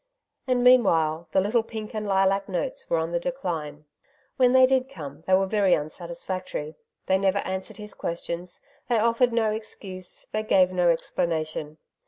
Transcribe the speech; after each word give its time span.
And 0.47 0.63
meanwhile 0.63 1.27
the 1.31 1.39
little 1.39 1.61
pink 1.61 1.93
and 1.93 2.07
lilac 2.07 2.49
notes 2.49 2.89
were 2.89 2.97
on 2.97 3.11
the 3.11 3.19
decline. 3.19 3.85
When 4.35 4.51
they 4.51 4.65
did 4.65 4.89
come 4.89 5.23
they 5.27 5.35
were 5.35 5.45
very 5.45 5.75
unsatisfactory) 5.75 6.73
they 7.05 7.19
never 7.19 7.37
answered 7.45 7.77
his 7.77 7.93
questions, 7.93 8.61
they 8.89 8.97
offered 8.97 9.31
no 9.31 9.51
excuse, 9.51 10.25
they 10.31 10.41
gave 10.41 10.71
no 10.71 10.87
explanation. 10.89 11.77